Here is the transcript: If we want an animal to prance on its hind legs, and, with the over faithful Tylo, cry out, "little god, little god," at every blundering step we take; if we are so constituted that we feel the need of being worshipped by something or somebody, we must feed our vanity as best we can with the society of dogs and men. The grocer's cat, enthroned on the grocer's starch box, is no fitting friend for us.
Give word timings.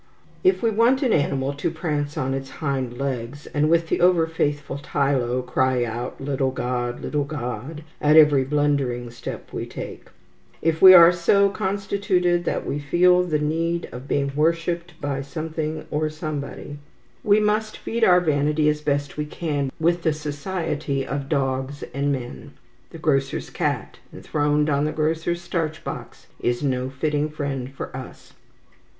If 0.43 0.63
we 0.63 0.71
want 0.71 1.03
an 1.03 1.13
animal 1.13 1.53
to 1.53 1.69
prance 1.69 2.17
on 2.17 2.33
its 2.33 2.49
hind 2.49 2.97
legs, 2.97 3.45
and, 3.53 3.69
with 3.69 3.89
the 3.89 4.01
over 4.01 4.25
faithful 4.25 4.79
Tylo, 4.79 5.43
cry 5.43 5.83
out, 5.83 6.19
"little 6.19 6.49
god, 6.49 7.01
little 7.01 7.23
god," 7.23 7.83
at 8.01 8.15
every 8.17 8.43
blundering 8.43 9.11
step 9.11 9.53
we 9.53 9.67
take; 9.67 10.07
if 10.59 10.81
we 10.81 10.95
are 10.95 11.11
so 11.11 11.49
constituted 11.51 12.45
that 12.45 12.65
we 12.65 12.79
feel 12.79 13.21
the 13.21 13.37
need 13.37 13.89
of 13.91 14.07
being 14.07 14.31
worshipped 14.35 14.99
by 14.99 15.21
something 15.21 15.85
or 15.91 16.09
somebody, 16.09 16.79
we 17.23 17.39
must 17.39 17.77
feed 17.77 18.03
our 18.03 18.21
vanity 18.21 18.67
as 18.69 18.81
best 18.81 19.17
we 19.17 19.25
can 19.27 19.71
with 19.79 20.01
the 20.01 20.13
society 20.13 21.05
of 21.05 21.29
dogs 21.29 21.83
and 21.93 22.11
men. 22.11 22.53
The 22.89 22.97
grocer's 22.97 23.51
cat, 23.51 23.99
enthroned 24.11 24.67
on 24.67 24.85
the 24.85 24.93
grocer's 24.93 25.43
starch 25.43 25.83
box, 25.83 26.25
is 26.39 26.63
no 26.63 26.89
fitting 26.89 27.29
friend 27.29 27.71
for 27.71 27.95
us. 27.95 28.33